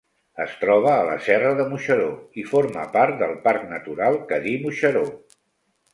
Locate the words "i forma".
2.43-2.85